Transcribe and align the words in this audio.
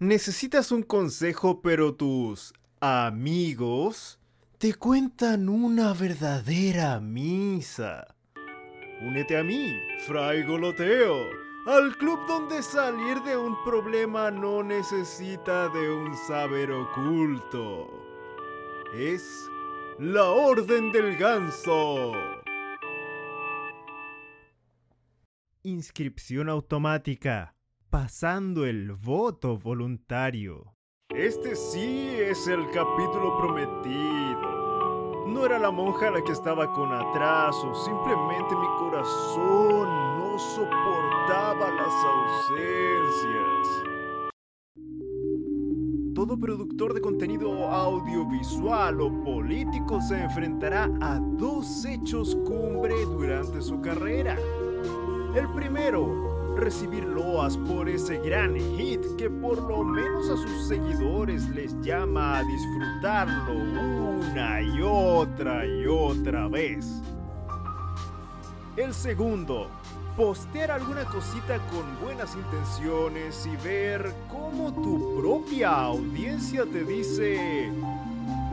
Necesitas 0.00 0.70
un 0.70 0.84
consejo, 0.84 1.60
pero 1.60 1.96
tus 1.96 2.54
amigos 2.80 4.20
te 4.58 4.74
cuentan 4.74 5.48
una 5.48 5.92
verdadera 5.92 7.00
misa. 7.00 8.14
Únete 9.02 9.36
a 9.36 9.42
mí, 9.42 9.74
Fray 10.06 10.44
Goloteo, 10.44 11.16
al 11.66 11.96
club 11.96 12.20
donde 12.28 12.62
salir 12.62 13.20
de 13.24 13.36
un 13.36 13.56
problema 13.64 14.30
no 14.30 14.62
necesita 14.62 15.68
de 15.70 15.90
un 15.90 16.16
saber 16.28 16.70
oculto. 16.70 17.90
Es 18.94 19.48
la 19.98 20.30
Orden 20.30 20.92
del 20.92 21.16
Ganso. 21.16 22.12
Inscripción 25.64 26.48
automática. 26.48 27.57
Pasando 27.90 28.66
el 28.66 28.92
voto 28.92 29.56
voluntario. 29.56 30.74
Este 31.08 31.56
sí 31.56 32.10
es 32.18 32.46
el 32.46 32.66
capítulo 32.66 33.38
prometido. 33.38 35.24
No 35.26 35.46
era 35.46 35.58
la 35.58 35.70
monja 35.70 36.10
la 36.10 36.22
que 36.22 36.32
estaba 36.32 36.70
con 36.74 36.92
atraso, 36.92 37.74
simplemente 37.74 38.54
mi 38.54 38.66
corazón 38.78 39.88
no 40.18 40.38
soportaba 40.38 41.70
las 41.70 41.94
ausencias. 42.04 43.68
Todo 46.14 46.38
productor 46.38 46.92
de 46.92 47.00
contenido 47.00 47.68
audiovisual 47.68 49.00
o 49.00 49.24
político 49.24 49.98
se 50.02 50.24
enfrentará 50.24 50.90
a 51.00 51.18
dos 51.18 51.86
hechos 51.86 52.36
cumbre 52.44 53.02
durante 53.06 53.62
su 53.62 53.80
carrera. 53.80 54.36
El 55.34 55.48
primero, 55.54 56.37
recibir 56.58 57.04
loas 57.04 57.56
por 57.56 57.88
ese 57.88 58.18
gran 58.18 58.54
hit 58.54 59.00
que 59.16 59.30
por 59.30 59.62
lo 59.62 59.84
menos 59.84 60.28
a 60.28 60.36
sus 60.36 60.68
seguidores 60.68 61.48
les 61.50 61.74
llama 61.80 62.38
a 62.38 62.42
disfrutarlo 62.42 63.52
una 63.52 64.60
y 64.60 64.82
otra 64.82 65.64
y 65.66 65.86
otra 65.86 66.48
vez. 66.48 67.00
El 68.76 68.92
segundo, 68.92 69.68
postear 70.16 70.72
alguna 70.72 71.04
cosita 71.04 71.58
con 71.70 72.04
buenas 72.04 72.34
intenciones 72.34 73.46
y 73.46 73.56
ver 73.64 74.12
cómo 74.28 74.72
tu 74.72 75.20
propia 75.20 75.70
audiencia 75.70 76.64
te 76.64 76.84
dice, 76.84 77.72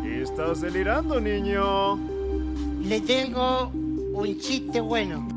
estás 0.03 0.61
delirando 0.61 1.19
niño. 1.19 1.97
Le 2.81 3.01
tengo 3.01 3.71
un 4.13 4.37
chiste 4.39 4.79
bueno. 4.79 5.34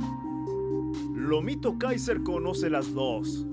Lomito 1.29 1.77
Kaiser 1.77 2.23
conoce 2.23 2.71
las 2.71 2.95
dos. 2.95 3.47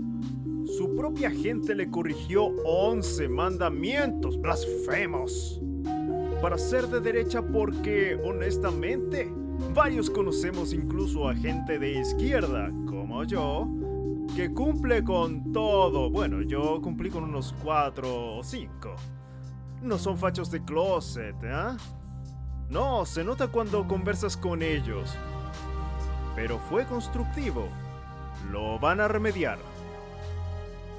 Su 0.78 0.96
propia 0.96 1.30
gente 1.30 1.76
le 1.76 1.92
corrigió 1.92 2.46
11 2.46 3.28
mandamientos 3.28 4.40
blasfemos 4.40 5.62
para 6.42 6.58
ser 6.58 6.88
de 6.88 7.02
derecha 7.02 7.42
porque, 7.42 8.18
honestamente, 8.24 9.30
varios 9.74 10.10
conocemos 10.10 10.72
incluso 10.72 11.28
a 11.28 11.36
gente 11.36 11.78
de 11.78 12.00
izquierda, 12.00 12.72
como 12.88 13.26
yo, 13.26 13.68
que 14.38 14.50
cumple 14.52 15.04
con 15.04 15.52
todo. 15.52 16.10
Bueno, 16.10 16.44
yo 16.44 16.80
cumplí 16.82 17.10
con 17.10 17.26
unos 17.26 17.54
4 17.62 18.38
o 18.38 18.42
5. 18.42 18.96
No 19.82 19.98
son 19.98 20.18
fachos 20.18 20.50
de 20.50 20.64
closet, 20.64 21.36
¿eh? 21.44 21.76
No, 22.70 23.06
se 23.06 23.26
nota 23.26 23.50
cuando 23.50 23.86
conversas 23.86 24.38
con 24.38 24.64
ellos 24.64 25.14
pero 26.36 26.60
fue 26.60 26.86
constructivo. 26.86 27.70
Lo 28.52 28.78
van 28.78 29.00
a 29.00 29.08
remediar. 29.08 29.58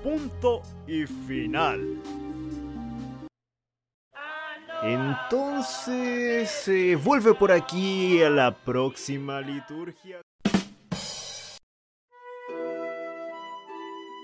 Punto 0.02 0.62
y 0.86 1.06
final. 1.06 2.00
Entonces, 4.82 6.50
se 6.50 6.96
vuelve 6.96 7.34
por 7.34 7.50
aquí 7.50 8.22
a 8.22 8.30
la 8.30 8.54
próxima 8.54 9.40
liturgia. 9.40 10.20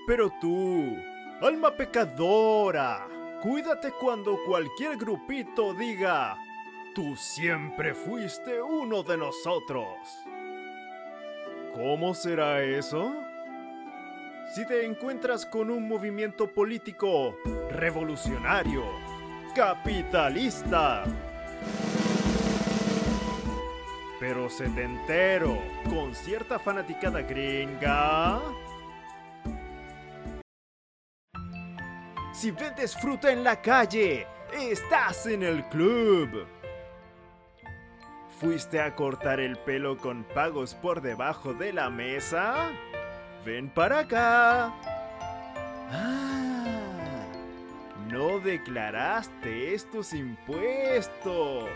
Pero 0.05 0.31
tú, 0.41 0.97
alma 1.41 1.71
pecadora, 1.75 3.07
cuídate 3.41 3.93
cuando 3.93 4.37
cualquier 4.45 4.97
grupito 4.97 5.73
diga, 5.73 6.37
tú 6.93 7.15
siempre 7.15 7.93
fuiste 7.93 8.61
uno 8.61 9.01
de 9.01 9.17
nosotros. 9.17 9.87
¿Cómo 11.73 12.13
será 12.13 12.61
eso? 12.61 13.15
Si 14.53 14.63
te 14.67 14.85
encuentras 14.85 15.43
con 15.43 15.71
un 15.71 15.87
movimiento 15.87 16.53
político 16.53 17.35
revolucionario, 17.71 18.83
capitalista, 19.55 21.03
pero 24.19 24.51
setentero, 24.51 25.57
con 25.89 26.13
cierta 26.13 26.59
fanaticada 26.59 27.23
gringa, 27.23 28.39
si 32.31 32.51
vendes 32.51 32.95
fruta 32.95 33.31
en 33.31 33.43
la 33.43 33.59
calle, 33.59 34.27
estás 34.53 35.25
en 35.25 35.41
el 35.41 35.67
club. 35.69 36.45
¿Fuiste 38.43 38.81
a 38.81 38.93
cortar 38.93 39.39
el 39.39 39.55
pelo 39.55 39.97
con 39.97 40.25
pagos 40.25 40.75
por 40.75 41.01
debajo 41.01 41.53
de 41.53 41.71
la 41.71 41.89
mesa? 41.89 42.71
Ven 43.45 43.69
para 43.69 43.99
acá. 43.99 44.65
Ah, 45.89 47.25
no 48.11 48.39
declaraste 48.39 49.73
estos 49.73 50.11
impuestos. 50.11 51.69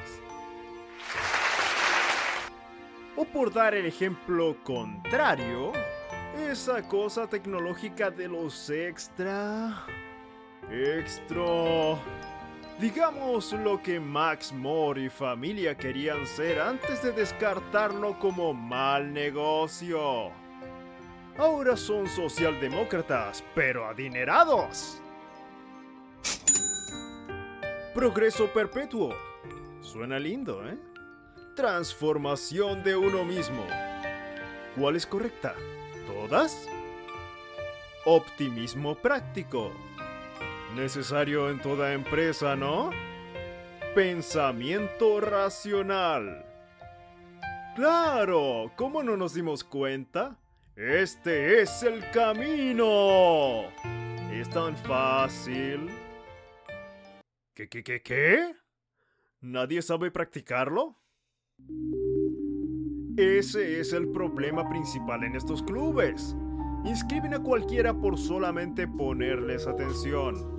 O 3.15 3.23
por 3.23 3.53
dar 3.53 3.73
el 3.73 3.85
ejemplo 3.85 4.57
contrario, 4.65 5.71
esa 6.37 6.85
cosa 6.85 7.27
tecnológica 7.27 8.11
de 8.11 8.27
los 8.27 8.69
extra... 8.69 9.85
Extra... 10.69 11.45
Digamos 12.79 13.53
lo 13.53 13.81
que 13.81 13.99
Max 13.99 14.53
Moore 14.53 15.05
y 15.05 15.09
familia 15.09 15.75
querían 15.75 16.27
ser 16.27 16.61
antes 16.61 17.01
de 17.01 17.11
descartarlo 17.11 18.19
como 18.19 18.53
mal 18.53 19.11
negocio. 19.11 20.31
Ahora 21.39 21.75
son 21.75 22.07
socialdemócratas, 22.07 23.43
pero 23.55 23.87
adinerados. 23.87 25.01
Progreso 27.95 28.53
perpetuo. 28.53 29.09
Suena 29.81 30.19
lindo, 30.19 30.63
¿eh? 30.67 30.77
Transformación 31.55 32.83
de 32.83 32.95
uno 32.95 33.23
mismo. 33.23 33.65
¿Cuál 34.77 34.95
es 34.95 35.07
correcta? 35.07 35.55
¿Todas? 36.05 36.69
Optimismo 38.05 38.93
práctico. 38.93 39.71
Necesario 40.75 41.49
en 41.49 41.61
toda 41.61 41.93
empresa, 41.93 42.55
¿no? 42.55 42.91
Pensamiento 43.95 45.21
racional. 45.21 46.45
Claro, 47.75 48.71
¿cómo 48.75 49.01
no 49.01 49.15
nos 49.15 49.33
dimos 49.33 49.63
cuenta? 49.63 50.37
Este 50.75 51.61
es 51.61 51.83
el 51.83 52.09
camino. 52.11 53.63
Es 54.31 54.49
tan 54.49 54.75
fácil. 54.77 55.89
¿Qué, 57.53 57.67
qué, 57.69 57.83
qué, 57.83 58.01
qué? 58.01 58.55
¿Nadie 59.41 59.81
sabe 59.81 60.11
practicarlo? 60.11 60.95
Ese 63.17 63.79
es 63.79 63.93
el 63.93 64.09
problema 64.11 64.67
principal 64.69 65.23
en 65.23 65.35
estos 65.35 65.63
clubes. 65.63 66.35
Inscriben 66.85 67.33
a 67.33 67.39
cualquiera 67.39 67.93
por 67.93 68.17
solamente 68.17 68.87
ponerles 68.87 69.65
atención. 69.65 70.56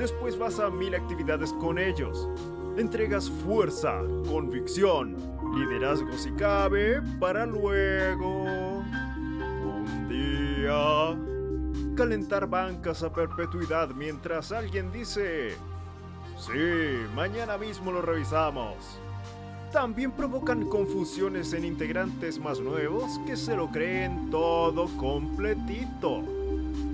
Después 0.00 0.38
vas 0.38 0.58
a 0.58 0.70
mil 0.70 0.94
actividades 0.94 1.52
con 1.52 1.78
ellos. 1.78 2.26
Entregas 2.78 3.28
fuerza, 3.28 4.00
convicción, 4.26 5.14
liderazgo 5.54 6.10
si 6.16 6.30
cabe, 6.30 7.02
para 7.20 7.44
luego... 7.44 8.44
Un 9.62 10.08
día... 10.08 11.94
Calentar 11.94 12.46
bancas 12.46 13.02
a 13.02 13.12
perpetuidad 13.12 13.90
mientras 13.90 14.52
alguien 14.52 14.90
dice... 14.90 15.50
Sí, 16.38 17.04
mañana 17.14 17.58
mismo 17.58 17.92
lo 17.92 18.00
revisamos. 18.00 18.98
También 19.70 20.12
provocan 20.12 20.64
confusiones 20.64 21.52
en 21.52 21.66
integrantes 21.66 22.38
más 22.38 22.58
nuevos 22.58 23.20
que 23.26 23.36
se 23.36 23.54
lo 23.54 23.70
creen 23.70 24.30
todo 24.30 24.86
completito. 24.96 26.24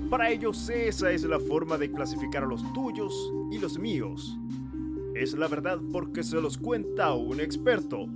Para 0.09 0.29
ellos 0.31 0.69
esa 0.69 1.11
es 1.11 1.23
la 1.23 1.39
forma 1.39 1.77
de 1.77 1.91
clasificar 1.91 2.43
a 2.43 2.47
los 2.47 2.63
tuyos 2.73 3.13
y 3.51 3.59
los 3.59 3.77
míos. 3.77 4.37
Es 5.13 5.33
la 5.33 5.49
verdad 5.49 5.79
porque 5.91 6.23
se 6.23 6.39
los 6.39 6.57
cuenta 6.57 7.13
un 7.13 7.41
experto. 7.41 8.07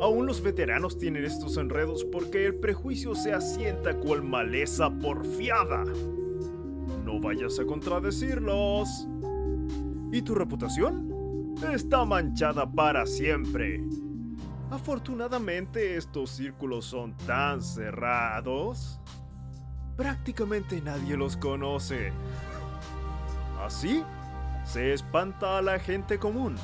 Aún 0.00 0.24
los 0.26 0.40
veteranos 0.40 0.96
tienen 0.96 1.24
estos 1.26 1.58
enredos 1.58 2.04
porque 2.04 2.46
el 2.46 2.54
prejuicio 2.54 3.14
se 3.14 3.34
asienta 3.34 3.98
cual 3.98 4.22
maleza 4.22 4.90
porfiada. 4.90 5.84
no 7.04 7.20
vayas 7.20 7.58
a 7.58 7.66
contradecirlos. 7.66 9.06
¿Y 10.12 10.22
tu 10.22 10.34
reputación? 10.34 11.54
Está 11.70 12.06
manchada 12.06 12.70
para 12.70 13.04
siempre. 13.04 13.84
Afortunadamente 14.70 15.96
estos 15.96 16.30
círculos 16.30 16.86
son 16.86 17.14
tan 17.26 17.60
cerrados. 17.60 19.00
Prácticamente 20.00 20.80
nadie 20.80 21.14
los 21.14 21.36
conoce. 21.36 22.10
Así, 23.62 24.02
se 24.64 24.94
espanta 24.94 25.58
a 25.58 25.60
la 25.60 25.78
gente 25.78 26.18
común. 26.18 26.56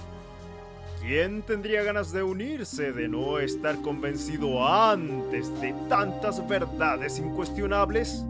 ¿Quién 1.03 1.43
tendría 1.43 1.83
ganas 1.83 2.13
de 2.13 2.23
unirse 2.23 2.93
de 2.93 3.09
no 3.09 3.39
estar 3.39 3.83
convencido 3.83 4.67
antes 4.67 5.53
de 5.61 5.75
tantas 5.87 6.49
verdades 6.49 7.19
incuestionables? 7.19 8.25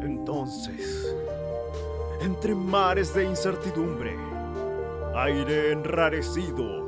Entonces, 0.00 1.14
entre 2.22 2.54
mares 2.54 3.12
de 3.12 3.26
incertidumbre, 3.26 4.16
aire 5.16 5.72
enrarecido, 5.72 6.81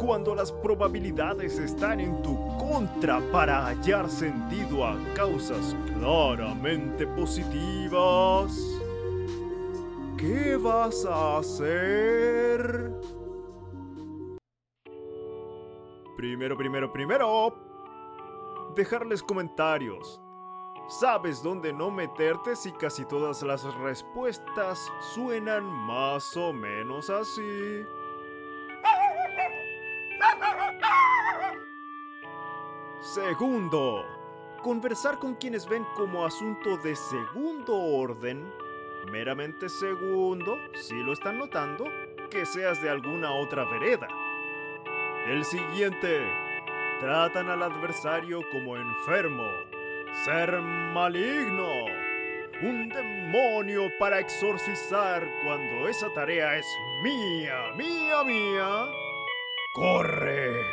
cuando 0.00 0.34
las 0.34 0.52
probabilidades 0.52 1.58
están 1.58 2.00
en 2.00 2.22
tu 2.22 2.36
contra 2.58 3.20
para 3.32 3.66
hallar 3.66 4.08
sentido 4.08 4.84
a 4.84 4.96
causas 5.14 5.74
claramente 5.94 7.06
positivas, 7.06 8.58
¿qué 10.16 10.56
vas 10.56 11.04
a 11.04 11.38
hacer? 11.38 12.92
Primero, 16.16 16.56
primero, 16.56 16.92
primero, 16.92 17.54
dejarles 18.74 19.22
comentarios. 19.22 20.20
Sabes 20.88 21.42
dónde 21.42 21.72
no 21.72 21.90
meterte 21.90 22.54
si 22.54 22.70
casi 22.72 23.04
todas 23.04 23.42
las 23.42 23.64
respuestas 23.80 24.78
suenan 25.14 25.64
más 25.64 26.36
o 26.36 26.52
menos 26.52 27.10
así. 27.10 27.84
Segundo, 33.00 34.04
conversar 34.62 35.18
con 35.18 35.36
quienes 35.36 35.66
ven 35.68 35.84
como 35.94 36.26
asunto 36.26 36.76
de 36.78 36.94
segundo 36.96 37.74
orden, 37.74 38.52
meramente 39.10 39.68
segundo, 39.68 40.58
si 40.74 40.94
lo 40.94 41.12
están 41.12 41.38
notando, 41.38 41.86
que 42.30 42.44
seas 42.44 42.82
de 42.82 42.90
alguna 42.90 43.32
otra 43.32 43.64
vereda. 43.64 44.08
El 45.28 45.44
siguiente, 45.44 46.20
tratan 47.00 47.48
al 47.48 47.62
adversario 47.62 48.40
como 48.50 48.76
enfermo, 48.76 49.48
ser 50.24 50.60
maligno, 50.60 51.68
un 52.62 52.88
demonio 52.88 53.90
para 53.98 54.18
exorcizar 54.18 55.26
cuando 55.44 55.88
esa 55.88 56.12
tarea 56.12 56.56
es 56.56 56.66
mía, 57.02 57.72
mía, 57.76 58.24
mía. 58.24 59.05
¡Corre! 59.76 60.64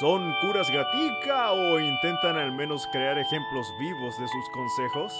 ¿Son 0.00 0.32
curas 0.40 0.70
gatica 0.70 1.52
o 1.52 1.78
intentan 1.78 2.38
al 2.38 2.52
menos 2.52 2.86
crear 2.90 3.18
ejemplos 3.18 3.70
vivos 3.78 4.18
de 4.18 4.26
sus 4.26 4.48
consejos? 4.54 5.12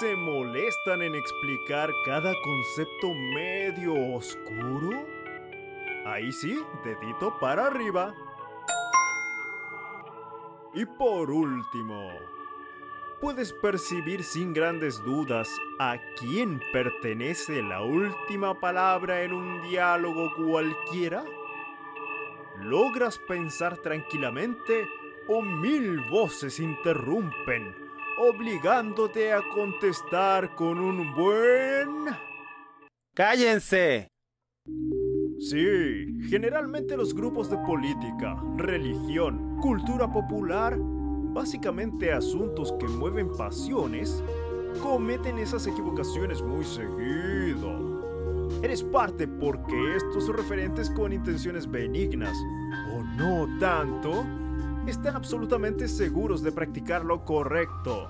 ¿Se 0.00 0.16
molestan 0.16 1.02
en 1.02 1.14
explicar 1.14 1.88
cada 2.04 2.32
concepto 2.42 3.14
medio 3.14 4.16
oscuro? 4.16 5.06
Ahí 6.04 6.32
sí, 6.32 6.60
dedito 6.82 7.38
para 7.38 7.66
arriba. 7.66 8.12
Y 10.74 10.84
por 10.84 11.30
último, 11.30 12.10
¿puedes 13.20 13.52
percibir 13.52 14.22
sin 14.22 14.52
grandes 14.52 15.02
dudas 15.04 15.48
a 15.78 15.96
quién 16.18 16.60
pertenece 16.72 17.62
la 17.62 17.82
última 17.82 18.58
palabra 18.60 19.22
en 19.22 19.32
un 19.32 19.62
diálogo 19.62 20.32
cualquiera? 20.36 21.24
logras 22.60 23.18
pensar 23.18 23.76
tranquilamente 23.78 24.88
o 25.28 25.42
mil 25.42 26.00
voces 26.08 26.60
interrumpen, 26.60 27.74
obligándote 28.18 29.32
a 29.32 29.40
contestar 29.54 30.54
con 30.54 30.78
un 30.78 31.14
buen... 31.14 32.14
¡Cállense! 33.14 34.08
Sí, 35.38 36.18
generalmente 36.28 36.96
los 36.96 37.14
grupos 37.14 37.50
de 37.50 37.58
política, 37.58 38.36
religión, 38.56 39.58
cultura 39.60 40.10
popular, 40.10 40.78
básicamente 41.36 42.14
asuntos 42.14 42.72
que 42.80 42.88
mueven 42.88 43.30
pasiones, 43.36 44.24
cometen 44.82 45.38
esas 45.38 45.66
equivocaciones 45.66 46.40
muy 46.40 46.64
seguido. 46.64 48.58
Eres 48.62 48.82
parte 48.82 49.28
porque 49.28 49.96
estos 49.96 50.28
referentes 50.34 50.88
con 50.88 51.12
intenciones 51.12 51.70
benignas, 51.70 52.34
o 52.94 53.02
no 53.02 53.46
tanto, 53.60 54.24
están 54.86 55.14
absolutamente 55.14 55.88
seguros 55.88 56.42
de 56.42 56.52
practicar 56.52 57.04
lo 57.04 57.22
correcto. 57.22 58.08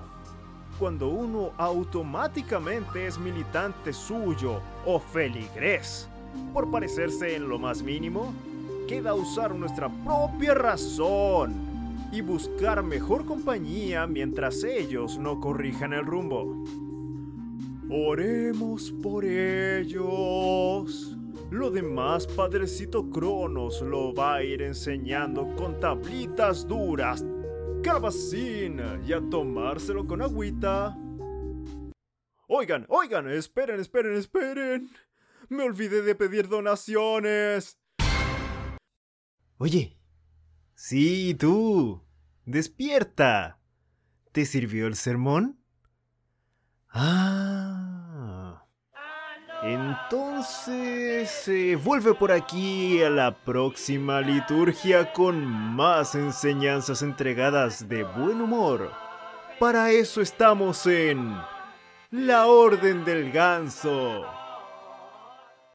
Cuando 0.79 1.09
uno 1.09 1.51
automáticamente 1.57 3.07
es 3.07 3.19
militante 3.19 3.91
suyo 3.91 4.61
o 4.85 5.01
feligrés, 5.01 6.07
por 6.53 6.71
parecerse 6.71 7.35
en 7.35 7.49
lo 7.49 7.59
más 7.59 7.83
mínimo, 7.83 8.33
queda 8.87 9.13
usar 9.13 9.53
nuestra 9.53 9.89
propia 9.89 10.53
razón 10.53 11.66
y 12.11 12.21
buscar 12.21 12.83
mejor 12.83 13.25
compañía 13.25 14.07
mientras 14.07 14.63
ellos 14.63 15.17
no 15.17 15.39
corrijan 15.39 15.93
el 15.93 16.05
rumbo. 16.05 16.63
Oremos 17.89 18.91
por 18.91 19.23
ellos. 19.25 21.15
Lo 21.49 21.71
demás, 21.71 22.27
Padrecito 22.27 23.09
Cronos 23.09 23.81
lo 23.81 24.13
va 24.13 24.35
a 24.35 24.43
ir 24.43 24.61
enseñando 24.61 25.55
con 25.55 25.79
tablitas 25.79 26.67
duras. 26.67 27.23
Calabacín 27.81 28.81
y 29.07 29.13
a 29.13 29.21
tomárselo 29.29 30.05
con 30.05 30.21
agüita. 30.21 30.97
Oigan, 32.49 32.85
oigan, 32.89 33.29
esperen, 33.29 33.79
esperen, 33.79 34.15
esperen. 34.15 34.89
Me 35.49 35.63
olvidé 35.63 36.01
de 36.01 36.15
pedir 36.15 36.49
donaciones. 36.49 37.77
Oye. 39.57 39.96
Sí, 40.79 41.33
tú. 41.33 42.03
Despierta. 42.45 43.57
¿Te 44.31 44.45
sirvió 44.45 44.85
el 44.85 44.95
sermón? 44.95 45.59
Ah. 46.91 48.63
Entonces 49.63 51.31
se 51.31 51.75
vuelve 51.77 52.13
por 52.13 52.31
aquí 52.31 53.01
a 53.01 53.09
la 53.09 53.43
próxima 53.43 54.21
liturgia 54.21 55.11
con 55.13 55.43
más 55.43 56.13
enseñanzas 56.13 57.01
entregadas 57.01 57.89
de 57.89 58.03
buen 58.03 58.39
humor. 58.39 58.91
Para 59.59 59.89
eso 59.89 60.21
estamos 60.21 60.85
en 60.85 61.35
la 62.11 62.45
Orden 62.45 63.03
del 63.03 63.31
Ganso. 63.31 64.46